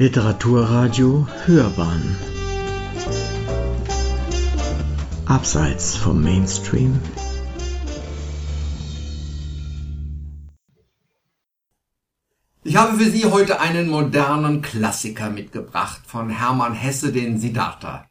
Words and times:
Literaturradio 0.00 1.26
Hörbahn. 1.44 2.16
Abseits 5.26 5.96
vom 5.96 6.22
Mainstream. 6.22 7.00
Ich 12.62 12.76
habe 12.76 12.96
für 12.96 13.10
Sie 13.10 13.24
heute 13.24 13.60
einen 13.60 13.90
modernen 13.90 14.62
Klassiker 14.62 15.30
mitgebracht 15.30 16.02
von 16.06 16.30
Hermann 16.30 16.74
Hesse, 16.74 17.10
den 17.10 17.40
Siddhartha. 17.40 18.06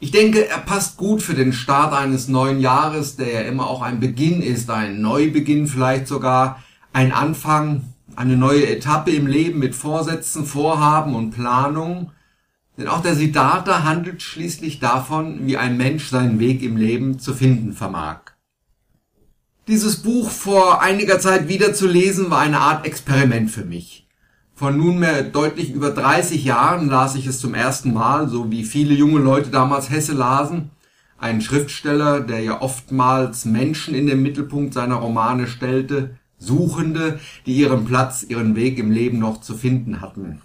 Ich 0.00 0.10
denke, 0.10 0.48
er 0.48 0.58
passt 0.58 0.96
gut 0.96 1.22
für 1.22 1.34
den 1.34 1.52
Start 1.52 1.92
eines 1.92 2.26
neuen 2.26 2.58
Jahres, 2.58 3.14
der 3.14 3.30
ja 3.30 3.40
immer 3.42 3.68
auch 3.68 3.82
ein 3.82 4.00
Beginn 4.00 4.42
ist, 4.42 4.68
ein 4.68 5.00
Neubeginn 5.00 5.68
vielleicht 5.68 6.08
sogar, 6.08 6.60
ein 6.92 7.12
Anfang, 7.12 7.84
eine 8.18 8.36
neue 8.36 8.66
Etappe 8.66 9.12
im 9.12 9.28
Leben 9.28 9.60
mit 9.60 9.76
Vorsätzen, 9.76 10.44
Vorhaben 10.44 11.14
und 11.14 11.30
Planungen. 11.30 12.10
Denn 12.76 12.88
auch 12.88 13.00
der 13.00 13.14
Siddhartha 13.14 13.84
handelt 13.84 14.22
schließlich 14.22 14.80
davon, 14.80 15.46
wie 15.46 15.56
ein 15.56 15.76
Mensch 15.76 16.08
seinen 16.08 16.40
Weg 16.40 16.64
im 16.64 16.76
Leben 16.76 17.20
zu 17.20 17.32
finden 17.32 17.74
vermag. 17.74 18.32
Dieses 19.68 20.02
Buch 20.02 20.30
vor 20.30 20.82
einiger 20.82 21.20
Zeit 21.20 21.46
wieder 21.46 21.74
zu 21.74 21.86
lesen 21.86 22.28
war 22.28 22.40
eine 22.40 22.58
Art 22.58 22.84
Experiment 22.86 23.52
für 23.52 23.64
mich. 23.64 24.08
Vor 24.52 24.72
nunmehr 24.72 25.22
deutlich 25.22 25.70
über 25.70 25.90
30 25.90 26.42
Jahren 26.42 26.88
las 26.88 27.14
ich 27.14 27.26
es 27.28 27.38
zum 27.38 27.54
ersten 27.54 27.92
Mal, 27.92 28.28
so 28.28 28.50
wie 28.50 28.64
viele 28.64 28.94
junge 28.94 29.20
Leute 29.20 29.50
damals 29.50 29.90
Hesse 29.90 30.14
lasen. 30.14 30.70
Ein 31.18 31.40
Schriftsteller, 31.40 32.18
der 32.18 32.40
ja 32.40 32.62
oftmals 32.62 33.44
Menschen 33.44 33.94
in 33.94 34.08
den 34.08 34.22
Mittelpunkt 34.22 34.74
seiner 34.74 34.96
Romane 34.96 35.46
stellte, 35.46 36.17
Suchende, 36.38 37.20
die 37.46 37.54
ihren 37.54 37.84
Platz, 37.84 38.22
ihren 38.22 38.56
Weg 38.56 38.78
im 38.78 38.90
Leben 38.90 39.18
noch 39.18 39.40
zu 39.40 39.54
finden 39.54 40.00
hatten. 40.00 40.40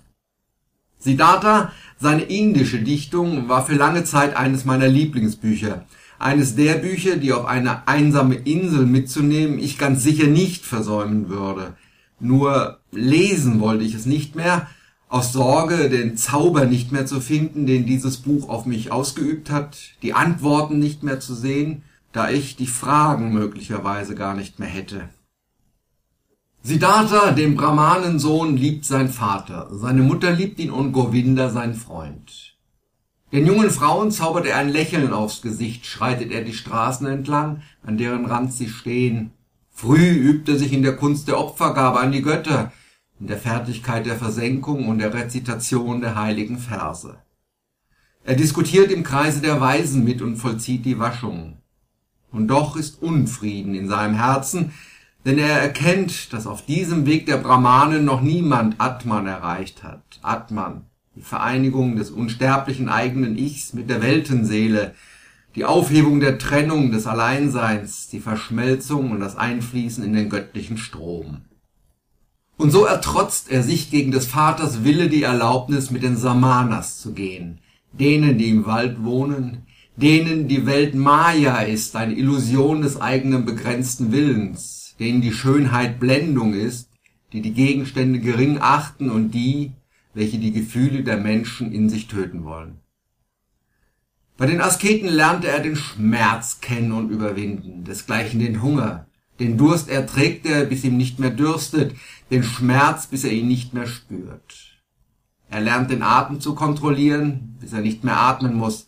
Siddhartha, 1.00 1.72
seine 2.00 2.23
indische 2.23 2.80
Dichtung, 2.80 3.50
war 3.50 3.66
für 3.66 3.75
lange 3.75 4.03
Zeit 4.03 4.35
eines 4.35 4.63
meiner 4.63 4.88
Lieblingsbücher. 4.88 5.85
Eines 6.17 6.55
der 6.55 6.75
Bücher, 6.75 7.17
die 7.17 7.33
auf 7.33 7.45
eine 7.45 7.88
einsame 7.88 8.35
Insel 8.35 8.85
mitzunehmen 8.85 9.59
ich 9.59 9.77
ganz 9.77 10.03
sicher 10.03 10.27
nicht 10.27 10.66
versäumen 10.66 11.27
würde. 11.27 11.75
Nur 12.22 12.80
lesen 12.91 13.59
wollte 13.59 13.83
ich 13.83 13.94
es 13.94 14.05
nicht 14.05 14.35
mehr, 14.35 14.67
aus 15.09 15.33
Sorge, 15.33 15.89
den 15.89 16.17
Zauber 16.17 16.66
nicht 16.66 16.91
mehr 16.91 17.05
zu 17.05 17.19
finden, 17.19 17.67
den 17.67 17.85
dieses 17.85 18.17
Buch 18.17 18.50
auf 18.50 18.66
mich 18.66 18.91
ausgeübt 18.91 19.52
hat, 19.52 19.78
die 20.02 20.13
Antworten 20.13 20.80
nicht 20.80 21.03
mehr 21.03 21.19
zu 21.19 21.35
sehen, 21.35 21.83
da 22.13 22.30
ich 22.30 22.55
die 22.55 22.67
Fragen 22.67 23.33
möglicherweise 23.33 24.16
gar 24.16 24.33
nicht 24.33 24.57
mehr 24.57 24.69
hätte. 24.69 25.09
Siddhartha, 26.66 27.31
den 27.31 27.56
Brahmanensohn, 27.56 28.56
liebt 28.56 28.86
sein 28.86 29.09
Vater, 29.09 29.67
seine 29.73 30.02
Mutter 30.02 30.31
liebt 30.31 30.59
ihn 30.59 30.72
und 30.72 30.94
Govinda, 30.94 31.50
sein 31.50 31.75
Freund. 31.75 32.56
Den 33.33 33.45
jungen 33.45 33.69
Frauen 33.69 34.11
zaubert 34.11 34.45
er 34.45 34.56
ein 34.56 34.69
Lächeln 34.69 35.11
aufs 35.11 35.41
Gesicht, 35.41 35.86
schreitet 35.86 36.31
er 36.31 36.41
die 36.41 36.53
Straßen 36.53 37.06
entlang, 37.06 37.64
an 37.86 37.97
deren 37.97 38.25
Rand 38.25 38.53
sie 38.53 38.69
stehen, 38.69 39.31
Früh 39.72 40.08
übt 40.08 40.50
er 40.50 40.58
sich 40.58 40.72
in 40.72 40.84
der 40.84 40.95
Kunst 40.95 41.28
der 41.28 41.38
Opfergabe 41.38 42.00
an 42.00 42.14
die 42.14 42.22
Götter, 42.22 42.72
in 43.19 43.28
der 43.28 43.39
Fertigkeit 43.39 44.06
der 44.06 44.16
Versenkung 44.16 44.88
und 44.88 45.00
der 45.00 45.14
Rezitation 45.14 46.00
der 46.00 46.16
heiligen 46.16 46.59
Verse. 46.59 47.17
Er 48.23 48.36
diskutiert 48.36 48.89
im 48.89 49.03
Kreise 49.03 49.41
der 49.41 49.59
Weisen 49.59 50.06
mit 50.06 50.22
und 50.22 50.38
vollzieht 50.38 50.86
die 50.86 50.97
Waschung. 50.97 51.58
Und 52.31 52.47
doch 52.47 52.78
ist 52.78 53.02
Unfrieden 53.02 53.75
in 53.75 53.89
seinem 53.89 54.16
Herzen, 54.16 54.72
denn 55.25 55.38
er 55.38 55.61
erkennt, 55.61 56.33
dass 56.33 56.47
auf 56.47 56.66
diesem 56.66 57.05
Weg 57.05 57.25
der 57.25 57.38
Brahmanen 57.38 58.05
noch 58.05 58.21
niemand 58.21 58.75
Atman 58.79 59.27
erreicht 59.27 59.83
hat. 59.83 60.02
Atman, 60.21 60.85
die 61.16 61.21
Vereinigung 61.21 61.95
des 61.95 62.11
unsterblichen 62.11 62.89
eigenen 62.89 63.38
Ichs 63.38 63.73
mit 63.73 63.89
der 63.89 64.01
Weltenseele, 64.01 64.94
die 65.56 65.66
Aufhebung 65.66 66.19
der 66.19 66.39
Trennung 66.39 66.91
des 66.91 67.06
Alleinseins, 67.06 68.09
die 68.09 68.19
Verschmelzung 68.19 69.11
und 69.11 69.19
das 69.19 69.38
Einfließen 69.38 70.03
in 70.03 70.13
den 70.13 70.29
göttlichen 70.29 70.78
Strom. 70.78 71.41
Und 72.57 72.72
so 72.72 72.85
ertrotzt 72.85 73.51
er 73.51 73.63
sich 73.63 73.91
gegen 73.91 74.11
des 74.11 74.28
Vaters 74.28 74.84
Wille 74.84 75.09
die 75.09 75.23
Erlaubnis, 75.23 75.91
mit 75.91 76.03
den 76.03 76.17
Samanas 76.17 77.00
zu 77.00 77.13
gehen, 77.13 77.59
denen, 77.91 78.38
die 78.38 78.50
im 78.50 78.66
Wald 78.66 79.03
wohnen, 79.03 79.66
denen 79.95 80.47
die 80.47 80.66
Welt 80.66 80.95
Maya 80.95 81.61
ist, 81.61 81.95
eine 81.95 82.13
Illusion 82.13 82.81
des 82.81 83.00
eigenen 83.00 83.45
begrenzten 83.45 84.11
Willens, 84.11 84.82
denen 84.99 85.21
die 85.21 85.33
Schönheit 85.33 85.99
Blendung 85.99 86.53
ist, 86.53 86.89
die 87.31 87.41
die 87.41 87.53
Gegenstände 87.53 88.19
gering 88.19 88.59
achten 88.61 89.09
und 89.09 89.31
die, 89.31 89.73
welche 90.13 90.37
die 90.37 90.51
Gefühle 90.51 91.03
der 91.03 91.17
Menschen 91.17 91.71
in 91.71 91.89
sich 91.89 92.07
töten 92.07 92.43
wollen. 92.43 92.79
Bei 94.37 94.45
den 94.45 94.61
Asketen 94.61 95.07
lernte 95.07 95.47
er 95.47 95.59
den 95.59 95.75
Schmerz 95.75 96.59
kennen 96.61 96.91
und 96.91 97.09
überwinden, 97.09 97.83
desgleichen 97.83 98.39
den 98.39 98.61
Hunger. 98.61 99.07
Den 99.39 99.57
Durst 99.57 99.89
erträgt 99.89 100.45
er, 100.45 100.65
bis 100.65 100.83
ihm 100.83 100.97
nicht 100.97 101.19
mehr 101.19 101.29
dürstet, 101.29 101.95
den 102.31 102.43
Schmerz, 102.43 103.07
bis 103.07 103.23
er 103.23 103.31
ihn 103.31 103.47
nicht 103.47 103.73
mehr 103.73 103.87
spürt. 103.87 104.79
Er 105.49 105.61
lernt 105.61 105.91
den 105.91 106.01
Atem 106.01 106.39
zu 106.39 106.55
kontrollieren, 106.55 107.57
bis 107.59 107.73
er 107.73 107.81
nicht 107.81 108.03
mehr 108.03 108.17
atmen 108.17 108.55
muss. 108.55 108.87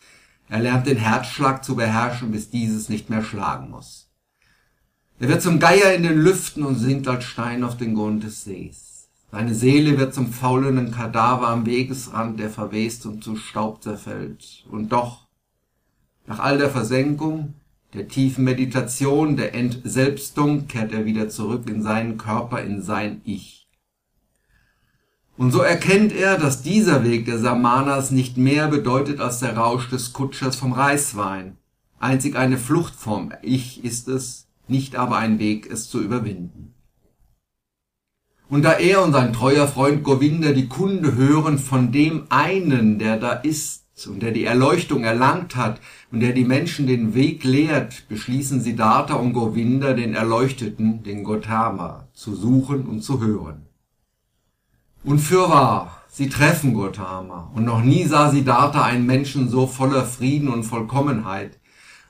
Er 0.49 0.59
lernt 0.59 0.87
den 0.87 0.97
Herzschlag 0.97 1.63
zu 1.63 1.75
beherrschen, 1.75 2.31
bis 2.31 2.49
dieses 2.49 2.89
nicht 2.89 3.09
mehr 3.09 3.23
schlagen 3.23 3.69
muss. 3.69 4.04
Er 5.17 5.29
wird 5.29 5.41
zum 5.41 5.59
Geier 5.59 5.93
in 5.93 6.03
den 6.03 6.17
Lüften 6.17 6.63
und 6.63 6.75
sinkt 6.75 7.07
als 7.07 7.23
Stein 7.23 7.63
auf 7.63 7.77
den 7.77 7.95
Grund 7.95 8.23
des 8.23 8.43
Sees. 8.43 9.07
Seine 9.31 9.55
Seele 9.55 9.97
wird 9.97 10.13
zum 10.13 10.31
faulenden 10.31 10.91
Kadaver 10.91 11.47
am 11.47 11.65
Wegesrand, 11.65 12.39
der 12.39 12.49
verwest 12.49 13.05
und 13.05 13.23
zu 13.23 13.37
Staub 13.37 13.81
zerfällt. 13.81 14.65
Und 14.69 14.91
doch, 14.91 15.27
nach 16.27 16.39
all 16.39 16.57
der 16.57 16.69
Versenkung, 16.69 17.53
der 17.93 18.09
tiefen 18.09 18.43
Meditation, 18.43 19.37
der 19.37 19.55
Entselbstung 19.55 20.67
kehrt 20.67 20.91
er 20.91 21.05
wieder 21.05 21.29
zurück 21.29 21.69
in 21.69 21.81
seinen 21.81 22.17
Körper, 22.17 22.61
in 22.61 22.81
sein 22.81 23.21
Ich. 23.23 23.69
Und 25.37 25.51
so 25.51 25.61
erkennt 25.61 26.13
er, 26.13 26.37
dass 26.37 26.61
dieser 26.61 27.05
Weg 27.05 27.25
der 27.25 27.39
Samanas 27.39 28.11
nicht 28.11 28.35
mehr 28.35 28.67
bedeutet 28.67 29.21
als 29.21 29.39
der 29.39 29.55
Rausch 29.55 29.89
des 29.89 30.11
Kutschers 30.11 30.57
vom 30.57 30.73
Reiswein. 30.73 31.57
Einzig 31.99 32.35
eine 32.35 32.57
Flucht 32.57 32.95
vom 32.95 33.31
Ich 33.41 33.83
ist 33.83 34.09
es, 34.09 34.47
nicht 34.67 34.95
aber 34.95 35.17
ein 35.17 35.39
Weg, 35.39 35.69
es 35.71 35.89
zu 35.89 36.01
überwinden. 36.01 36.73
Und 38.47 38.63
da 38.63 38.73
er 38.73 39.03
und 39.03 39.13
sein 39.13 39.33
treuer 39.33 39.67
Freund 39.67 40.03
Govinda 40.03 40.51
die 40.51 40.67
Kunde 40.67 41.15
hören 41.15 41.57
von 41.57 41.91
dem 41.91 42.27
einen, 42.29 42.99
der 42.99 43.17
da 43.17 43.33
ist, 43.33 43.85
und 44.07 44.21
der 44.21 44.31
die 44.31 44.43
Erleuchtung 44.43 45.05
erlangt 45.05 45.55
hat 45.55 45.79
und 46.11 46.19
der 46.19 46.33
die 46.33 46.43
Menschen 46.43 46.85
den 46.85 47.15
Weg 47.15 47.45
lehrt, 47.45 48.09
beschließen 48.09 48.59
Siddhartha 48.59 49.13
und 49.13 49.31
Govinda 49.31 49.93
den 49.93 50.13
Erleuchteten, 50.13 51.01
den 51.03 51.23
Gotama, 51.23 52.07
zu 52.13 52.35
suchen 52.35 52.85
und 52.87 53.01
zu 53.01 53.21
hören. 53.21 53.67
Und 55.05 55.19
fürwahr, 55.19 56.01
sie 56.09 56.27
treffen 56.29 56.73
Gotama, 56.73 57.51
und 57.55 57.63
noch 57.63 57.81
nie 57.81 58.03
sah 58.03 58.31
Siddhartha 58.31 58.83
einen 58.83 59.05
Menschen 59.05 59.47
so 59.47 59.65
voller 59.65 60.03
Frieden 60.05 60.49
und 60.49 60.63
Vollkommenheit, 60.63 61.57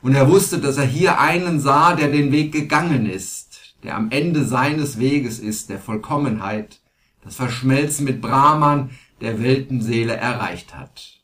und 0.05 0.13
er 0.13 0.29
wusste, 0.29 0.59
dass 0.59 0.77
er 0.77 0.85
hier 0.85 1.19
einen 1.19 1.59
sah, 1.59 1.95
der 1.95 2.11
den 2.11 2.31
Weg 2.31 2.51
gegangen 2.51 3.07
ist, 3.07 3.75
der 3.81 3.95
am 3.95 4.11
Ende 4.11 4.45
seines 4.45 4.99
Weges 4.99 5.39
ist, 5.39 5.71
der 5.71 5.79
Vollkommenheit, 5.79 6.79
das 7.23 7.37
Verschmelzen 7.37 8.05
mit 8.05 8.21
Brahman, 8.21 8.91
der 9.19 9.41
Weltenseele 9.41 10.15
erreicht 10.15 10.77
hat. 10.77 11.23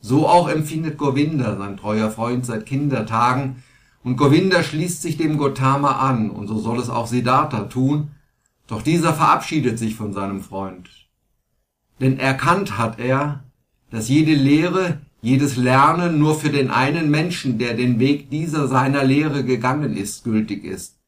So 0.00 0.28
auch 0.28 0.50
empfindet 0.50 0.98
Govinda, 0.98 1.56
sein 1.56 1.78
treuer 1.78 2.10
Freund 2.10 2.44
seit 2.44 2.66
Kindertagen, 2.66 3.62
und 4.04 4.18
Govinda 4.18 4.62
schließt 4.62 5.00
sich 5.00 5.16
dem 5.16 5.38
Gotama 5.38 5.92
an, 5.92 6.28
und 6.28 6.48
so 6.48 6.58
soll 6.58 6.78
es 6.78 6.90
auch 6.90 7.06
Siddhartha 7.06 7.62
tun, 7.64 8.10
doch 8.66 8.82
dieser 8.82 9.14
verabschiedet 9.14 9.78
sich 9.78 9.94
von 9.94 10.12
seinem 10.12 10.42
Freund. 10.42 10.90
Denn 12.00 12.18
erkannt 12.18 12.76
hat 12.76 12.98
er, 12.98 13.44
dass 13.88 14.10
jede 14.10 14.34
Lehre, 14.34 15.00
jedes 15.22 15.56
Lernen 15.56 16.18
nur 16.18 16.38
für 16.38 16.50
den 16.50 16.70
einen 16.70 17.10
Menschen, 17.10 17.56
der 17.56 17.74
den 17.74 18.00
Weg 18.00 18.28
dieser 18.28 18.66
seiner 18.66 19.04
Lehre 19.04 19.44
gegangen 19.44 19.96
ist, 19.96 20.24
gültig 20.24 20.64
ist, 20.64 20.98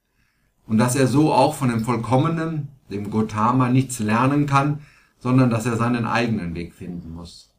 und 0.66 0.78
dass 0.78 0.94
er 0.94 1.08
so 1.08 1.32
auch 1.32 1.54
von 1.54 1.68
dem 1.68 1.84
Vollkommenen, 1.84 2.68
dem 2.90 3.10
Gotama, 3.10 3.68
nichts 3.68 3.98
lernen 3.98 4.46
kann, 4.46 4.80
sondern 5.18 5.50
dass 5.50 5.66
er 5.66 5.76
seinen 5.76 6.06
eigenen 6.06 6.54
Weg 6.54 6.74
finden 6.74 7.12
muss. 7.12 7.50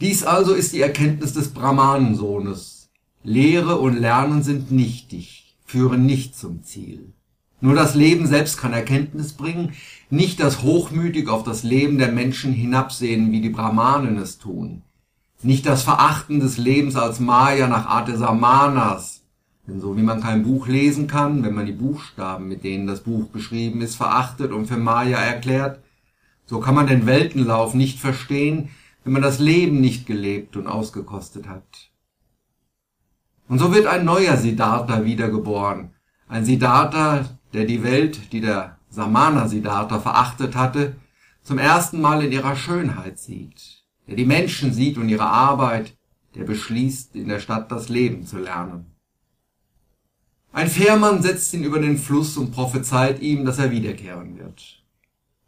Dies 0.00 0.24
also 0.24 0.54
ist 0.54 0.72
die 0.72 0.80
Erkenntnis 0.80 1.34
des 1.34 1.52
Brahmanensohnes. 1.52 2.90
Lehre 3.22 3.78
und 3.78 3.96
Lernen 3.96 4.42
sind 4.42 4.72
nichtig, 4.72 5.56
führen 5.64 6.06
nicht 6.06 6.36
zum 6.36 6.64
Ziel. 6.64 7.12
Nur 7.62 7.76
das 7.76 7.94
Leben 7.94 8.26
selbst 8.26 8.58
kann 8.58 8.72
Erkenntnis 8.72 9.34
bringen, 9.34 9.74
nicht 10.10 10.40
das 10.40 10.62
hochmütig 10.62 11.28
auf 11.28 11.44
das 11.44 11.62
Leben 11.62 11.96
der 11.96 12.10
Menschen 12.10 12.52
hinabsehen, 12.52 13.30
wie 13.30 13.40
die 13.40 13.50
Brahmanen 13.50 14.18
es 14.18 14.38
tun. 14.38 14.82
Nicht 15.42 15.64
das 15.64 15.84
Verachten 15.84 16.40
des 16.40 16.58
Lebens 16.58 16.96
als 16.96 17.20
Maya 17.20 17.68
nach 17.68 17.86
Art 17.86 18.08
des 18.08 18.18
Samanas. 18.18 19.22
Denn 19.68 19.80
so 19.80 19.96
wie 19.96 20.02
man 20.02 20.20
kein 20.20 20.42
Buch 20.42 20.66
lesen 20.66 21.06
kann, 21.06 21.44
wenn 21.44 21.54
man 21.54 21.66
die 21.66 21.72
Buchstaben, 21.72 22.48
mit 22.48 22.64
denen 22.64 22.88
das 22.88 23.02
Buch 23.02 23.30
geschrieben 23.32 23.80
ist, 23.80 23.94
verachtet 23.94 24.50
und 24.50 24.66
für 24.66 24.76
Maya 24.76 25.18
erklärt, 25.18 25.78
So 26.46 26.58
kann 26.58 26.74
man 26.74 26.88
den 26.88 27.06
Weltenlauf 27.06 27.74
nicht 27.74 28.00
verstehen, 28.00 28.70
wenn 29.04 29.12
man 29.12 29.22
das 29.22 29.38
Leben 29.38 29.80
nicht 29.80 30.04
gelebt 30.06 30.56
und 30.56 30.66
ausgekostet 30.66 31.48
hat. 31.48 31.90
Und 33.48 33.60
so 33.60 33.72
wird 33.72 33.86
ein 33.86 34.04
neuer 34.04 34.36
Siddhartha 34.36 35.04
wiedergeboren. 35.04 35.92
Ein 36.26 36.44
Siddhartha, 36.44 37.24
der 37.52 37.64
die 37.64 37.82
Welt, 37.82 38.32
die 38.32 38.40
der 38.40 38.78
Samana 38.88 39.48
Siddhartha 39.48 40.00
verachtet 40.00 40.56
hatte, 40.56 40.96
zum 41.42 41.58
ersten 41.58 42.00
Mal 42.00 42.24
in 42.24 42.32
ihrer 42.32 42.56
Schönheit 42.56 43.18
sieht. 43.18 43.84
Der 44.06 44.16
die 44.16 44.24
Menschen 44.24 44.72
sieht 44.72 44.98
und 44.98 45.08
ihre 45.08 45.26
Arbeit, 45.26 45.96
der 46.34 46.44
beschließt, 46.44 47.14
in 47.14 47.28
der 47.28 47.40
Stadt 47.40 47.70
das 47.70 47.88
Leben 47.88 48.26
zu 48.26 48.38
lernen. 48.38 48.86
Ein 50.52 50.68
Fährmann 50.68 51.22
setzt 51.22 51.54
ihn 51.54 51.64
über 51.64 51.78
den 51.78 51.96
Fluss 51.96 52.36
und 52.36 52.52
prophezeit 52.52 53.20
ihm, 53.20 53.44
dass 53.44 53.58
er 53.58 53.70
wiederkehren 53.70 54.38
wird. 54.38 54.82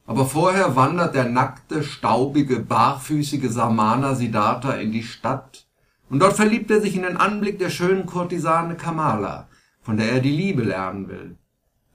Aber 0.06 0.26
vorher 0.26 0.76
wandert 0.76 1.14
der 1.14 1.28
nackte, 1.28 1.82
staubige, 1.82 2.60
barfüßige 2.60 3.50
Samana 3.50 4.14
Siddhartha 4.14 4.72
in 4.72 4.92
die 4.92 5.02
Stadt, 5.02 5.66
und 6.10 6.20
dort 6.20 6.36
verliebt 6.36 6.70
er 6.70 6.80
sich 6.80 6.96
in 6.96 7.02
den 7.02 7.16
Anblick 7.16 7.58
der 7.58 7.70
schönen 7.70 8.06
Kurtisane 8.06 8.76
Kamala, 8.76 9.48
von 9.80 9.96
der 9.96 10.12
er 10.12 10.20
die 10.20 10.36
Liebe 10.36 10.62
lernen 10.62 11.08
will. 11.08 11.36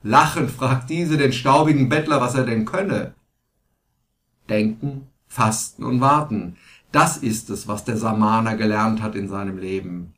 Lachend 0.03 0.49
fragt 0.49 0.89
diese 0.89 1.17
den 1.17 1.33
staubigen 1.33 1.89
Bettler, 1.89 2.21
was 2.21 2.35
er 2.35 2.45
denn 2.45 2.65
könne. 2.65 3.13
Denken, 4.47 5.07
fasten 5.27 5.83
und 5.83 5.99
warten, 5.99 6.55
das 6.91 7.17
ist 7.17 7.49
es, 7.49 7.67
was 7.67 7.83
der 7.83 7.97
Samana 7.97 8.55
gelernt 8.55 9.01
hat 9.01 9.15
in 9.15 9.27
seinem 9.27 9.57
Leben. 9.57 10.13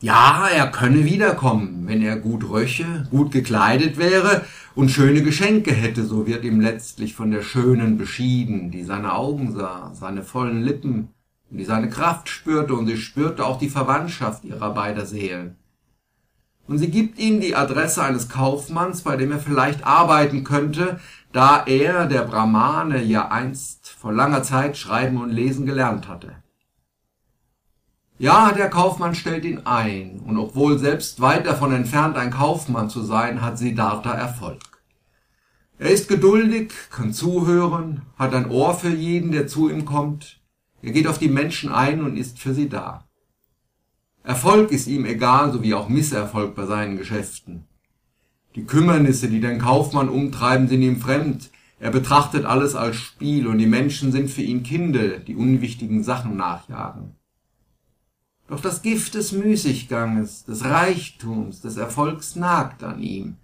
Ja, 0.00 0.46
er 0.48 0.70
könne 0.70 1.06
wiederkommen, 1.06 1.86
wenn 1.86 2.02
er 2.02 2.16
gut 2.16 2.50
röche, 2.50 3.08
gut 3.10 3.32
gekleidet 3.32 3.96
wäre 3.96 4.44
und 4.74 4.90
schöne 4.90 5.22
Geschenke 5.22 5.72
hätte, 5.72 6.04
so 6.04 6.26
wird 6.26 6.44
ihm 6.44 6.60
letztlich 6.60 7.14
von 7.14 7.30
der 7.30 7.40
Schönen 7.40 7.96
beschieden, 7.96 8.70
die 8.70 8.84
seine 8.84 9.14
Augen 9.14 9.52
sah, 9.52 9.94
seine 9.94 10.22
vollen 10.22 10.62
Lippen, 10.62 11.08
die 11.48 11.64
seine 11.64 11.88
Kraft 11.88 12.28
spürte, 12.28 12.74
und 12.74 12.86
sie 12.86 12.98
spürte 12.98 13.46
auch 13.46 13.58
die 13.58 13.70
Verwandtschaft 13.70 14.44
ihrer 14.44 14.74
beider 14.74 15.06
Seelen. 15.06 15.56
Und 16.68 16.78
sie 16.78 16.90
gibt 16.90 17.18
ihm 17.18 17.40
die 17.40 17.54
Adresse 17.54 18.02
eines 18.02 18.28
Kaufmanns, 18.28 19.02
bei 19.02 19.16
dem 19.16 19.32
er 19.32 19.38
vielleicht 19.38 19.86
arbeiten 19.86 20.42
könnte, 20.42 20.98
da 21.32 21.64
er, 21.66 22.06
der 22.06 22.22
Brahmane, 22.22 23.02
ja 23.02 23.28
einst 23.28 23.88
vor 23.88 24.12
langer 24.12 24.42
Zeit 24.42 24.76
schreiben 24.76 25.20
und 25.20 25.30
lesen 25.30 25.66
gelernt 25.66 26.08
hatte. 26.08 26.36
Ja, 28.18 28.52
der 28.52 28.70
Kaufmann 28.70 29.14
stellt 29.14 29.44
ihn 29.44 29.66
ein, 29.66 30.20
und 30.26 30.38
obwohl 30.38 30.78
selbst 30.78 31.20
weit 31.20 31.46
davon 31.46 31.72
entfernt, 31.72 32.16
ein 32.16 32.30
Kaufmann 32.30 32.88
zu 32.88 33.02
sein, 33.02 33.42
hat 33.42 33.58
Siddhartha 33.58 34.12
Erfolg. 34.12 34.62
Er 35.78 35.90
ist 35.90 36.08
geduldig, 36.08 36.72
kann 36.90 37.12
zuhören, 37.12 38.00
hat 38.16 38.32
ein 38.32 38.50
Ohr 38.50 38.74
für 38.74 38.88
jeden, 38.88 39.32
der 39.32 39.46
zu 39.46 39.68
ihm 39.68 39.84
kommt. 39.84 40.40
Er 40.80 40.92
geht 40.92 41.06
auf 41.06 41.18
die 41.18 41.28
Menschen 41.28 41.70
ein 41.70 42.02
und 42.02 42.16
ist 42.16 42.38
für 42.38 42.54
sie 42.54 42.70
da. 42.70 43.06
Erfolg 44.26 44.72
ist 44.72 44.88
ihm 44.88 45.04
egal, 45.06 45.52
so 45.52 45.62
wie 45.62 45.72
auch 45.72 45.88
Misserfolg 45.88 46.56
bei 46.56 46.66
seinen 46.66 46.96
Geschäften. 46.96 47.62
Die 48.56 48.64
Kümmernisse, 48.64 49.28
die 49.28 49.38
den 49.38 49.60
Kaufmann 49.60 50.08
umtreiben, 50.08 50.66
sind 50.66 50.82
ihm 50.82 50.98
fremd. 51.00 51.48
Er 51.78 51.92
betrachtet 51.92 52.44
alles 52.44 52.74
als 52.74 52.96
Spiel 52.96 53.46
und 53.46 53.58
die 53.58 53.68
Menschen 53.68 54.10
sind 54.10 54.28
für 54.28 54.42
ihn 54.42 54.64
Kinder, 54.64 55.18
die 55.20 55.36
unwichtigen 55.36 56.02
Sachen 56.02 56.36
nachjagen. 56.36 57.14
Doch 58.48 58.58
das 58.58 58.82
Gift 58.82 59.14
des 59.14 59.30
Müßigganges, 59.30 60.44
des 60.44 60.64
Reichtums, 60.64 61.60
des 61.60 61.76
Erfolgs 61.76 62.34
nagt 62.34 62.82
an 62.82 63.00
ihm. 63.00 63.36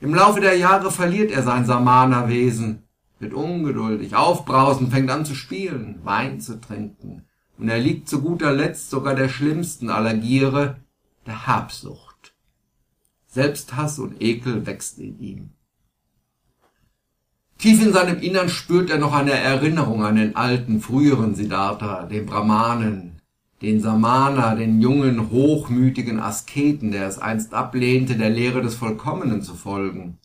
Im 0.00 0.16
Laufe 0.16 0.40
der 0.40 0.56
Jahre 0.56 0.90
verliert 0.90 1.30
er 1.30 1.44
sein 1.44 1.64
Samana-Wesen, 1.64 2.82
wird 3.20 3.34
ungeduldig, 3.34 4.16
aufbrausend, 4.16 4.90
fängt 4.90 5.10
an 5.12 5.24
zu 5.24 5.36
spielen, 5.36 6.00
Wein 6.02 6.40
zu 6.40 6.60
trinken. 6.60 7.22
Und 7.58 7.68
er 7.68 7.78
liegt 7.78 8.08
zu 8.08 8.20
guter 8.20 8.52
Letzt 8.52 8.90
sogar 8.90 9.14
der 9.14 9.28
schlimmsten 9.28 9.90
aller 9.90 10.14
Giere, 10.14 10.76
der 11.26 11.46
Habsucht. 11.46 12.34
Selbsthass 13.26 13.98
und 13.98 14.20
Ekel 14.22 14.66
wächst 14.66 14.98
in 14.98 15.18
ihm. 15.20 15.50
Tief 17.58 17.82
in 17.82 17.92
seinem 17.92 18.20
Innern 18.20 18.48
spürt 18.48 18.90
er 18.90 18.98
noch 18.98 19.14
eine 19.14 19.32
Erinnerung 19.32 20.04
an 20.04 20.16
den 20.16 20.36
alten, 20.36 20.80
früheren 20.80 21.34
Siddhartha, 21.34 22.04
den 22.04 22.26
Brahmanen, 22.26 23.14
den 23.62 23.80
Samana, 23.80 24.54
den 24.54 24.80
jungen, 24.80 25.30
hochmütigen 25.30 26.20
Asketen, 26.20 26.90
der 26.90 27.08
es 27.08 27.18
einst 27.18 27.54
ablehnte, 27.54 28.16
der 28.16 28.30
Lehre 28.30 28.60
des 28.60 28.74
Vollkommenen 28.74 29.42
zu 29.42 29.54
folgen. 29.54 30.18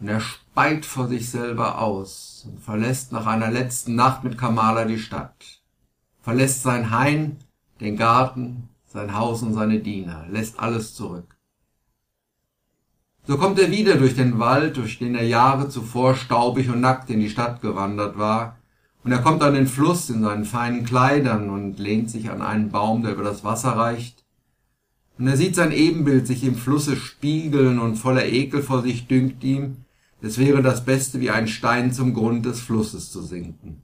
Und 0.00 0.08
er 0.08 0.20
speit 0.20 0.86
vor 0.86 1.08
sich 1.08 1.30
selber 1.30 1.78
aus 1.78 2.46
und 2.50 2.60
verlässt 2.60 3.12
nach 3.12 3.26
einer 3.26 3.50
letzten 3.50 3.94
Nacht 3.94 4.24
mit 4.24 4.38
Kamala 4.38 4.84
die 4.84 4.98
Stadt, 4.98 5.61
verlässt 6.22 6.62
sein 6.62 6.90
Hain, 6.90 7.36
den 7.80 7.96
Garten, 7.96 8.68
sein 8.86 9.14
Haus 9.14 9.42
und 9.42 9.54
seine 9.54 9.80
Diener, 9.80 10.26
lässt 10.30 10.58
alles 10.58 10.94
zurück. 10.94 11.36
So 13.24 13.36
kommt 13.36 13.58
er 13.58 13.70
wieder 13.70 13.96
durch 13.96 14.16
den 14.16 14.38
Wald, 14.38 14.76
durch 14.76 14.98
den 14.98 15.14
er 15.14 15.26
Jahre 15.26 15.68
zuvor 15.68 16.14
staubig 16.14 16.68
und 16.70 16.80
nackt 16.80 17.08
in 17.10 17.20
die 17.20 17.30
Stadt 17.30 17.60
gewandert 17.60 18.18
war, 18.18 18.56
und 19.04 19.10
er 19.10 19.18
kommt 19.18 19.42
an 19.42 19.54
den 19.54 19.66
Fluss 19.66 20.10
in 20.10 20.22
seinen 20.22 20.44
feinen 20.44 20.84
Kleidern 20.84 21.50
und 21.50 21.80
lehnt 21.80 22.08
sich 22.08 22.30
an 22.30 22.40
einen 22.40 22.70
Baum, 22.70 23.02
der 23.02 23.12
über 23.12 23.24
das 23.24 23.42
Wasser 23.42 23.70
reicht. 23.70 24.24
Und 25.18 25.26
er 25.26 25.36
sieht 25.36 25.56
sein 25.56 25.72
Ebenbild 25.72 26.26
sich 26.26 26.44
im 26.44 26.54
Flusse 26.54 26.96
spiegeln 26.96 27.80
und 27.80 27.96
voller 27.96 28.26
Ekel 28.26 28.62
vor 28.62 28.82
sich 28.82 29.08
dünkt 29.08 29.42
ihm, 29.42 29.78
es 30.20 30.38
wäre 30.38 30.62
das 30.62 30.84
Beste, 30.84 31.20
wie 31.20 31.30
ein 31.30 31.48
Stein 31.48 31.92
zum 31.92 32.14
Grund 32.14 32.46
des 32.46 32.60
Flusses 32.60 33.10
zu 33.10 33.22
sinken. 33.22 33.82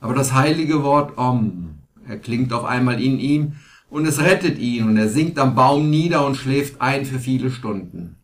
Aber 0.00 0.14
das 0.14 0.32
heilige 0.32 0.82
Wort 0.82 1.18
Om 1.18 1.78
erklingt 2.08 2.52
auf 2.52 2.64
einmal 2.64 3.00
in 3.00 3.18
ihm 3.18 3.52
und 3.90 4.06
es 4.06 4.20
rettet 4.20 4.58
ihn 4.58 4.88
und 4.88 4.96
er 4.96 5.08
sinkt 5.08 5.38
am 5.38 5.54
Baum 5.54 5.90
nieder 5.90 6.26
und 6.26 6.36
schläft 6.36 6.80
ein 6.80 7.04
für 7.04 7.18
viele 7.18 7.50
Stunden. 7.50 8.16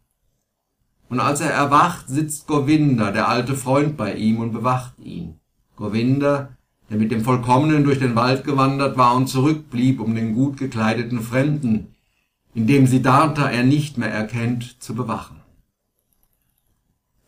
Und 1.08 1.20
als 1.20 1.40
er 1.40 1.50
erwacht, 1.50 2.08
sitzt 2.08 2.46
Govinda, 2.46 3.12
der 3.12 3.28
alte 3.28 3.54
Freund, 3.54 3.96
bei 3.96 4.14
ihm 4.14 4.38
und 4.38 4.52
bewacht 4.52 4.98
ihn. 4.98 5.38
Govinda, 5.76 6.56
der 6.90 6.96
mit 6.96 7.12
dem 7.12 7.22
Vollkommenen 7.22 7.84
durch 7.84 7.98
den 7.98 8.16
Wald 8.16 8.44
gewandert 8.44 8.96
war 8.96 9.14
und 9.14 9.28
zurückblieb, 9.28 10.00
um 10.00 10.14
den 10.14 10.34
gut 10.34 10.56
gekleideten 10.56 11.20
Fremden, 11.20 11.94
in 12.54 12.66
dem 12.66 12.86
Siddhartha 12.86 13.48
er 13.48 13.62
nicht 13.62 13.98
mehr 13.98 14.10
erkennt, 14.10 14.82
zu 14.82 14.94
bewachen. 14.94 15.36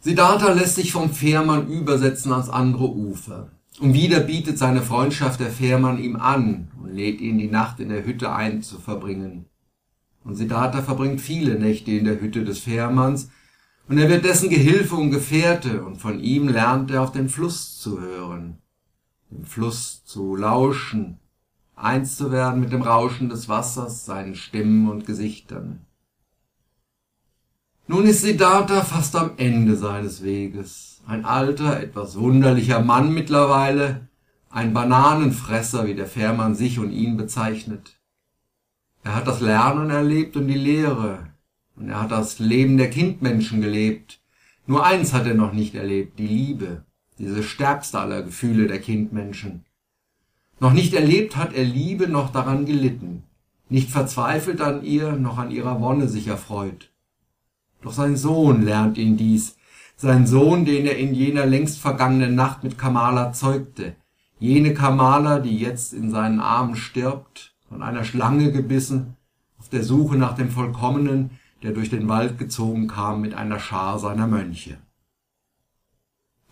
Siddhartha 0.00 0.52
lässt 0.52 0.76
sich 0.76 0.92
vom 0.92 1.10
Fährmann 1.10 1.68
übersetzen 1.68 2.32
ans 2.32 2.48
andere 2.48 2.88
Ufer. 2.88 3.50
Und 3.80 3.94
wieder 3.94 4.20
bietet 4.20 4.58
seine 4.58 4.82
Freundschaft 4.82 5.40
der 5.40 5.50
Fährmann 5.50 6.02
ihm 6.02 6.16
an 6.16 6.68
und 6.82 6.94
lädt 6.94 7.20
ihn 7.20 7.38
die 7.38 7.50
Nacht 7.50 7.78
in 7.78 7.90
der 7.90 8.04
Hütte 8.04 8.32
ein 8.32 8.62
zu 8.62 8.78
verbringen. 8.78 9.46
Und 10.24 10.34
Siddhartha 10.34 10.82
verbringt 10.82 11.20
viele 11.20 11.58
Nächte 11.58 11.92
in 11.92 12.04
der 12.04 12.20
Hütte 12.20 12.44
des 12.44 12.58
Fährmanns, 12.58 13.30
und 13.88 13.96
er 13.96 14.10
wird 14.10 14.26
dessen 14.26 14.50
Gehilfe 14.50 14.96
und 14.96 15.10
Gefährte, 15.10 15.82
und 15.82 15.96
von 15.96 16.20
ihm 16.20 16.48
lernt 16.48 16.90
er 16.90 17.02
auf 17.02 17.12
den 17.12 17.30
Fluss 17.30 17.78
zu 17.78 18.00
hören, 18.00 18.58
dem 19.30 19.44
Fluss 19.44 20.04
zu 20.04 20.36
lauschen, 20.36 21.18
eins 21.74 22.16
zu 22.16 22.30
werden 22.30 22.60
mit 22.60 22.70
dem 22.70 22.82
Rauschen 22.82 23.30
des 23.30 23.48
Wassers, 23.48 24.04
seinen 24.04 24.34
Stimmen 24.34 24.90
und 24.90 25.06
Gesichtern. 25.06 25.86
Nun 27.90 28.04
ist 28.04 28.20
Siddhartha 28.20 28.82
fast 28.82 29.16
am 29.16 29.30
Ende 29.38 29.74
seines 29.74 30.22
Weges, 30.22 31.00
ein 31.06 31.24
alter, 31.24 31.80
etwas 31.80 32.18
wunderlicher 32.18 32.80
Mann 32.80 33.14
mittlerweile, 33.14 34.08
ein 34.50 34.74
Bananenfresser, 34.74 35.86
wie 35.86 35.94
der 35.94 36.04
Fährmann 36.04 36.54
sich 36.54 36.78
und 36.78 36.92
ihn 36.92 37.16
bezeichnet. 37.16 37.96
Er 39.04 39.14
hat 39.14 39.26
das 39.26 39.40
Lernen 39.40 39.88
erlebt 39.88 40.36
und 40.36 40.48
die 40.48 40.58
Lehre, 40.58 41.30
und 41.76 41.88
er 41.88 42.02
hat 42.02 42.10
das 42.10 42.38
Leben 42.38 42.76
der 42.76 42.90
Kindmenschen 42.90 43.62
gelebt. 43.62 44.20
Nur 44.66 44.84
eins 44.84 45.14
hat 45.14 45.26
er 45.26 45.32
noch 45.32 45.54
nicht 45.54 45.74
erlebt, 45.74 46.18
die 46.18 46.26
Liebe, 46.26 46.84
diese 47.18 47.42
stärkste 47.42 48.00
aller 48.00 48.20
Gefühle 48.20 48.66
der 48.66 48.80
Kindmenschen. 48.80 49.64
Noch 50.60 50.74
nicht 50.74 50.92
erlebt 50.92 51.36
hat 51.36 51.54
er 51.54 51.64
Liebe, 51.64 52.06
noch 52.06 52.32
daran 52.32 52.66
gelitten, 52.66 53.22
nicht 53.70 53.88
verzweifelt 53.88 54.60
an 54.60 54.84
ihr, 54.84 55.12
noch 55.12 55.38
an 55.38 55.50
ihrer 55.50 55.80
Wonne 55.80 56.06
sich 56.06 56.26
erfreut. 56.26 56.90
Doch 57.82 57.92
sein 57.92 58.16
Sohn 58.16 58.62
lernt 58.62 58.98
ihn 58.98 59.16
dies, 59.16 59.56
sein 59.96 60.26
Sohn, 60.26 60.64
den 60.64 60.86
er 60.86 60.96
in 60.96 61.14
jener 61.14 61.46
längst 61.46 61.80
vergangenen 61.80 62.34
Nacht 62.34 62.62
mit 62.62 62.78
Kamala 62.78 63.32
zeugte, 63.32 63.96
jene 64.38 64.74
Kamala, 64.74 65.40
die 65.40 65.58
jetzt 65.58 65.92
in 65.92 66.10
seinen 66.10 66.40
Armen 66.40 66.76
stirbt, 66.76 67.54
von 67.68 67.82
einer 67.82 68.04
Schlange 68.04 68.52
gebissen, 68.52 69.16
auf 69.58 69.68
der 69.68 69.82
Suche 69.82 70.16
nach 70.16 70.34
dem 70.34 70.50
Vollkommenen, 70.50 71.30
der 71.62 71.72
durch 71.72 71.90
den 71.90 72.08
Wald 72.08 72.38
gezogen 72.38 72.86
kam 72.86 73.20
mit 73.20 73.34
einer 73.34 73.58
Schar 73.58 73.98
seiner 73.98 74.26
Mönche. 74.26 74.78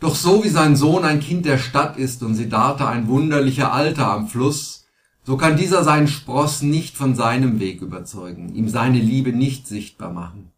Doch 0.01 0.15
so 0.15 0.45
wie 0.45 0.49
sein 0.49 0.77
Sohn 0.77 1.05
ein 1.05 1.21
Kind 1.21 1.47
der 1.47 1.59
Stadt 1.59 1.97
ist 1.97 2.23
und 2.23 2.35
Siddhartha 2.35 2.89
ein 2.89 3.09
wunderlicher 3.09 3.73
Alter 3.73 4.11
am 4.11 4.29
Fluss, 4.29 4.87
so 5.23 5.37
kann 5.37 5.57
dieser 5.57 5.85
seinen 5.85 6.09
Spross 6.09 6.63
nicht 6.63 6.97
von 6.97 7.15
seinem 7.15 7.59
Weg 7.61 7.81
überzeugen, 7.81 8.55
ihm 8.55 8.69
seine 8.69 8.99
Liebe 8.99 9.33
nicht 9.33 9.67
sichtbar 9.67 10.13
machen. 10.13 10.53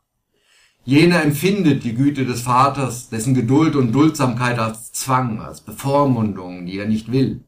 Jener 0.89 1.23
empfindet 1.23 1.85
die 1.85 1.93
Güte 1.93 2.25
des 2.25 2.41
Vaters, 2.41 3.11
dessen 3.11 3.35
Geduld 3.35 3.77
und 3.77 3.93
Duldsamkeit 3.93 4.59
als 4.59 4.91
Zwang, 4.91 5.39
als 5.39 5.61
Bevormundung, 5.61 6.65
die 6.65 6.79
er 6.79 6.89
nicht 6.89 7.13
will. 7.13 7.45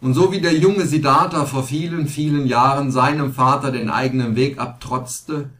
Und 0.00 0.14
so 0.14 0.30
wie 0.30 0.40
der 0.40 0.54
junge 0.56 0.86
Siddhartha 0.86 1.46
vor 1.46 1.64
vielen, 1.64 2.06
vielen 2.06 2.46
Jahren 2.46 2.92
seinem 2.92 3.32
Vater 3.32 3.72
den 3.72 3.90
eigenen 3.90 4.36
Weg 4.36 4.60
abtrotzte, 4.60 5.50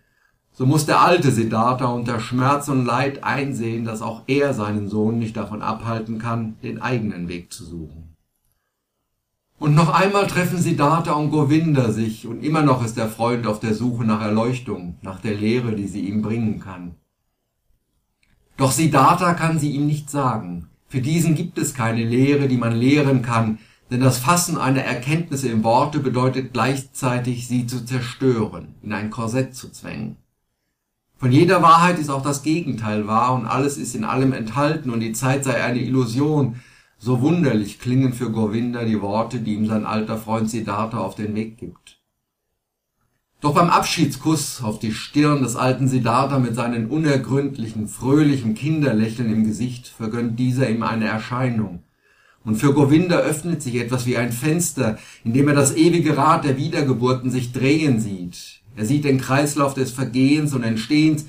so 0.53 0.67
muss 0.67 0.87
der 0.87 1.01
alte 1.01 1.33
Siddhartha 1.33 1.87
unter 1.87 2.21
Schmerz 2.21 2.69
und 2.69 2.85
Leid 2.85 3.25
einsehen, 3.25 3.85
dass 3.85 4.03
auch 4.03 4.23
er 4.29 4.55
seinen 4.55 4.89
Sohn 4.89 5.19
nicht 5.19 5.37
davon 5.37 5.63
abhalten 5.63 6.21
kann, 6.21 6.59
den 6.63 6.81
eigenen 6.81 7.27
Weg 7.27 7.53
zu 7.53 7.65
suchen. 7.65 8.15
Und 9.59 9.75
noch 9.75 9.93
einmal 9.93 10.29
treffen 10.29 10.59
Siddhartha 10.59 11.15
und 11.15 11.33
Govinda 11.33 11.91
sich, 11.91 12.29
und 12.29 12.45
immer 12.45 12.63
noch 12.63 12.85
ist 12.85 12.97
der 12.97 13.09
Freund 13.09 13.49
auf 13.49 13.59
der 13.59 13.75
Suche 13.75 14.05
nach 14.05 14.23
Erleuchtung, 14.23 14.97
nach 15.03 15.21
der 15.21 15.35
Lehre, 15.35 15.73
die 15.73 15.89
sie 15.89 16.03
ihm 16.03 16.23
bringen 16.23 16.61
kann. 16.61 16.95
Doch 18.61 18.73
Siddhartha 18.73 19.33
kann 19.33 19.59
sie 19.59 19.71
ihm 19.71 19.87
nicht 19.87 20.11
sagen. 20.11 20.69
Für 20.87 21.01
diesen 21.01 21.35
gibt 21.35 21.57
es 21.57 21.73
keine 21.73 22.05
Lehre, 22.05 22.47
die 22.47 22.59
man 22.59 22.77
lehren 22.77 23.23
kann, 23.23 23.59
denn 23.91 24.01
das 24.01 24.19
Fassen 24.19 24.59
einer 24.59 24.83
Erkenntnisse 24.83 25.49
in 25.49 25.65
Worte 25.65 25.99
bedeutet 25.99 26.53
gleichzeitig, 26.53 27.49
sie 27.49 27.67
zu 27.67 27.87
zerstören, 27.87 28.75
in 28.83 28.93
ein 28.93 29.09
Korsett 29.09 29.55
zu 29.55 29.73
zwängen. 29.73 30.17
Von 31.17 31.33
jeder 31.33 31.63
Wahrheit 31.63 31.99
ist 31.99 32.11
auch 32.11 32.23
das 32.23 32.43
Gegenteil 32.43 33.07
wahr 33.07 33.33
und 33.33 33.47
alles 33.47 33.79
ist 33.79 33.95
in 33.95 34.05
allem 34.05 34.35
enthalten 34.35 34.91
und 34.91 35.01
die 35.01 35.13
Zeit 35.13 35.43
sei 35.43 35.65
eine 35.65 35.81
Illusion. 35.81 36.61
So 36.99 37.23
wunderlich 37.23 37.79
klingen 37.79 38.13
für 38.13 38.31
Govinda 38.31 38.85
die 38.85 39.01
Worte, 39.01 39.41
die 39.41 39.55
ihm 39.55 39.65
sein 39.65 39.87
alter 39.87 40.19
Freund 40.19 40.51
Siddhartha 40.51 40.99
auf 40.99 41.15
den 41.15 41.35
Weg 41.35 41.57
gibt. 41.57 42.00
Doch 43.41 43.55
beim 43.55 43.71
Abschiedskuss 43.71 44.63
auf 44.63 44.81
die 44.81 44.93
Stirn 44.93 45.43
des 45.43 45.57
alten 45.57 45.89
Siddhartha 45.89 46.39
mit 46.39 46.55
seinen 46.55 46.89
unergründlichen, 46.89 47.89
fröhlichen 47.89 48.55
Kinderlächeln 48.55 49.33
im 49.33 49.45
Gesicht 49.45 49.89
vergönnt 49.89 50.39
dieser 50.39 50.69
ihm 50.69 50.83
eine 50.83 51.07
Erscheinung, 51.07 51.83
und 52.45 52.57
für 52.57 52.75
Govinda 52.75 53.19
öffnet 53.19 53.63
sich 53.63 53.77
etwas 53.77 54.05
wie 54.05 54.19
ein 54.19 54.33
Fenster, 54.33 54.99
in 55.25 55.33
dem 55.33 55.49
er 55.49 55.55
das 55.55 55.75
ewige 55.75 56.19
Rad 56.19 56.45
der 56.45 56.59
Wiedergeburten 56.59 57.31
sich 57.31 57.53
drehen 57.53 57.99
sieht. 57.99 58.61
Er 58.77 58.85
sieht 58.85 59.05
den 59.05 59.21
Kreislauf 59.21 59.73
des 59.73 59.91
Vergehens 59.91 60.53
und 60.53 60.63
Entstehens, 60.63 61.25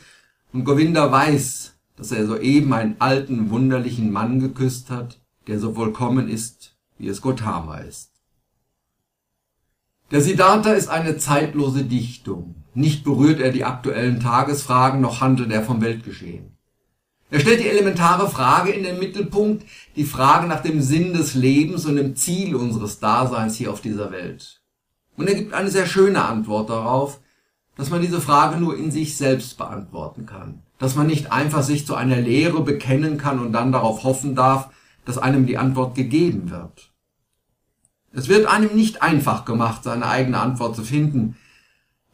und 0.52 0.66
Govinda 0.66 1.10
weiß, 1.10 1.76
dass 1.96 2.12
er 2.12 2.26
soeben 2.26 2.74
einen 2.74 2.96
alten, 3.00 3.50
wunderlichen 3.52 4.12
Mann 4.12 4.42
geküsst 4.42 4.90
hat, 4.90 5.22
der 5.48 5.60
so 5.60 5.74
vollkommen 5.74 6.28
ist, 6.28 6.76
wie 6.98 7.08
es 7.08 7.22
Gotama 7.22 7.78
ist. 7.78 8.11
Der 10.12 10.20
Siddhartha 10.20 10.74
ist 10.74 10.90
eine 10.90 11.18
zeitlose 11.18 11.84
Dichtung. 11.86 12.56
Nicht 12.74 13.06
berührt 13.06 13.40
er 13.40 13.52
die 13.52 13.64
aktuellen 13.64 14.20
Tagesfragen, 14.20 15.00
noch 15.00 15.22
handelt 15.22 15.52
er 15.52 15.64
vom 15.64 15.82
Weltgeschehen. 15.82 16.58
Er 17.30 17.40
stellt 17.40 17.62
die 17.62 17.70
elementare 17.70 18.30
Frage 18.30 18.72
in 18.72 18.84
den 18.84 19.00
Mittelpunkt, 19.00 19.66
die 19.96 20.04
Frage 20.04 20.48
nach 20.48 20.62
dem 20.62 20.82
Sinn 20.82 21.14
des 21.14 21.34
Lebens 21.34 21.86
und 21.86 21.96
dem 21.96 22.18
Ziel 22.18 22.56
unseres 22.56 23.00
Daseins 23.00 23.56
hier 23.56 23.72
auf 23.72 23.80
dieser 23.80 24.12
Welt. 24.12 24.62
Und 25.16 25.30
er 25.30 25.36
gibt 25.36 25.54
eine 25.54 25.70
sehr 25.70 25.86
schöne 25.86 26.26
Antwort 26.26 26.70
darauf, 26.70 27.22
dass 27.78 27.90
man 27.90 28.02
diese 28.02 28.20
Frage 28.20 28.60
nur 28.60 28.78
in 28.78 28.92
sich 28.92 29.16
selbst 29.16 29.58
beantworten 29.58 30.26
kann, 30.26 30.62
dass 30.78 30.96
man 30.96 31.08
nicht 31.08 31.32
einfach 31.32 31.64
sich 31.64 31.88
zu 31.88 31.96
einer 31.96 32.18
Lehre 32.18 32.62
bekennen 32.62 33.18
kann 33.18 33.40
und 33.40 33.54
dann 33.54 33.72
darauf 33.72 34.04
hoffen 34.04 34.36
darf, 34.36 34.72
dass 35.06 35.18
einem 35.18 35.46
die 35.46 35.58
Antwort 35.58 35.96
gegeben 35.96 36.52
wird. 36.52 36.91
Es 38.14 38.28
wird 38.28 38.46
einem 38.46 38.76
nicht 38.76 39.02
einfach 39.02 39.46
gemacht, 39.46 39.84
seine 39.84 40.06
eigene 40.06 40.40
Antwort 40.40 40.76
zu 40.76 40.84
finden. 40.84 41.38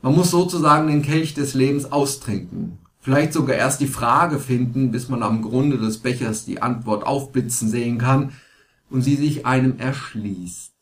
Man 0.01 0.15
muss 0.15 0.29
sozusagen 0.29 0.87
den 0.87 1.01
Kelch 1.01 1.33
des 1.33 1.55
Lebens 1.55 1.91
austrinken, 1.91 2.77
vielleicht 2.99 3.33
sogar 3.33 3.55
erst 3.55 3.81
die 3.81 3.87
Frage 3.87 4.39
finden, 4.39 4.91
bis 4.91 5.09
man 5.09 5.23
am 5.23 5.41
Grunde 5.41 5.77
des 5.77 5.97
Bechers 5.97 6.45
die 6.45 6.61
Antwort 6.61 7.05
aufblitzen 7.05 7.67
sehen 7.67 7.97
kann 7.97 8.31
und 8.91 9.01
sie 9.01 9.15
sich 9.15 9.45
einem 9.45 9.79
erschließt. 9.79 10.73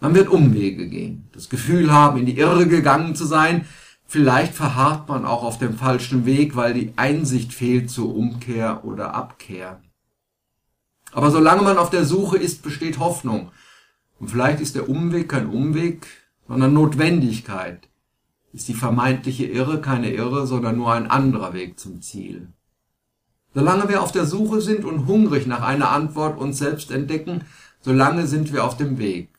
Man 0.00 0.14
wird 0.14 0.28
Umwege 0.28 0.88
gehen, 0.88 1.28
das 1.32 1.48
Gefühl 1.48 1.92
haben, 1.92 2.18
in 2.18 2.26
die 2.26 2.36
Irre 2.36 2.66
gegangen 2.66 3.14
zu 3.14 3.24
sein, 3.24 3.66
vielleicht 4.04 4.52
verharrt 4.52 5.08
man 5.08 5.24
auch 5.24 5.42
auf 5.44 5.58
dem 5.58 5.78
falschen 5.78 6.26
Weg, 6.26 6.56
weil 6.56 6.74
die 6.74 6.92
Einsicht 6.96 7.54
fehlt 7.54 7.88
zur 7.88 8.14
Umkehr 8.14 8.84
oder 8.84 9.14
Abkehr. 9.14 9.80
Aber 11.12 11.30
solange 11.30 11.62
man 11.62 11.78
auf 11.78 11.88
der 11.88 12.04
Suche 12.04 12.36
ist, 12.36 12.62
besteht 12.62 12.98
Hoffnung. 12.98 13.52
Und 14.18 14.30
vielleicht 14.30 14.60
ist 14.60 14.74
der 14.74 14.88
Umweg 14.88 15.28
kein 15.28 15.46
Umweg, 15.46 16.06
sondern 16.48 16.72
Notwendigkeit, 16.72 17.88
ist 18.52 18.68
die 18.68 18.74
vermeintliche 18.74 19.44
Irre 19.46 19.80
keine 19.80 20.12
Irre, 20.12 20.46
sondern 20.46 20.76
nur 20.76 20.92
ein 20.92 21.10
anderer 21.10 21.52
Weg 21.52 21.78
zum 21.78 22.00
Ziel. 22.00 22.48
Solange 23.54 23.88
wir 23.88 24.02
auf 24.02 24.12
der 24.12 24.26
Suche 24.26 24.60
sind 24.60 24.84
und 24.84 25.06
hungrig 25.06 25.46
nach 25.46 25.62
einer 25.62 25.90
Antwort 25.90 26.38
uns 26.38 26.58
selbst 26.58 26.90
entdecken, 26.90 27.42
solange 27.80 28.26
sind 28.26 28.52
wir 28.52 28.64
auf 28.64 28.76
dem 28.76 28.98
Weg. 28.98 29.30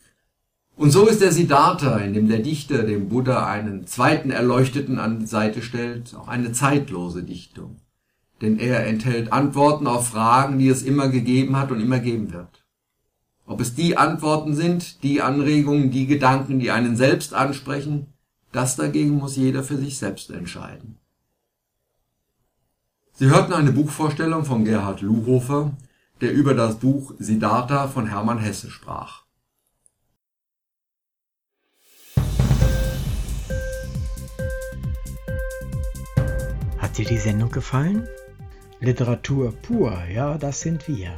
Und 0.75 0.91
so 0.91 1.07
ist 1.07 1.21
der 1.21 1.31
Siddhartha, 1.31 1.97
in 1.97 2.13
dem 2.13 2.27
der 2.27 2.39
Dichter 2.39 2.83
dem 2.83 3.09
Buddha 3.09 3.47
einen 3.47 3.87
zweiten 3.87 4.29
Erleuchteten 4.29 4.99
an 4.99 5.19
die 5.19 5.25
Seite 5.25 5.63
stellt, 5.63 6.15
auch 6.15 6.27
eine 6.27 6.51
zeitlose 6.51 7.23
Dichtung. 7.23 7.77
Denn 8.41 8.59
er 8.59 8.85
enthält 8.85 9.33
Antworten 9.33 9.87
auf 9.87 10.09
Fragen, 10.09 10.59
die 10.59 10.69
es 10.69 10.83
immer 10.83 11.09
gegeben 11.09 11.55
hat 11.57 11.71
und 11.71 11.79
immer 11.79 11.97
geben 11.97 12.31
wird. 12.31 12.56
Ob 13.47 13.61
es 13.61 13.73
die 13.73 13.97
Antworten 13.97 14.53
sind, 14.53 15.03
die 15.03 15.21
Anregungen, 15.21 15.89
die 15.89 16.05
Gedanken, 16.05 16.59
die 16.59 16.69
einen 16.69 16.97
selbst 16.97 17.33
ansprechen, 17.33 18.13
das 18.51 18.75
dagegen 18.75 19.15
muss 19.15 19.37
jeder 19.37 19.63
für 19.63 19.77
sich 19.77 19.97
selbst 19.97 20.29
entscheiden. 20.31 20.97
Sie 23.13 23.27
hörten 23.27 23.53
eine 23.53 23.71
Buchvorstellung 23.71 24.43
von 24.43 24.65
Gerhard 24.65 25.01
Luhofer, 25.01 25.71
der 26.19 26.33
über 26.33 26.53
das 26.53 26.75
Buch 26.75 27.13
Siddhartha 27.19 27.87
von 27.87 28.05
Hermann 28.07 28.37
Hesse 28.37 28.69
sprach. 28.69 29.23
Hat 36.77 36.97
dir 36.97 37.05
die 37.05 37.17
Sendung 37.17 37.49
gefallen? 37.49 38.07
Literatur 38.81 39.53
pur, 39.53 39.97
ja, 40.13 40.37
das 40.37 40.59
sind 40.59 40.87
wir. 40.89 41.17